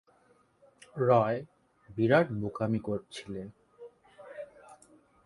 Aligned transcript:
রয়, 0.99 1.39
বিরাট 1.89 2.27
বোকামি 2.31 2.79
করছিলে। 2.79 3.41